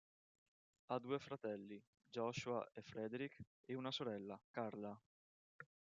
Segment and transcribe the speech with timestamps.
[0.87, 4.99] Ha due fratelli, Joshua e Frederick, e una sorella, Carla.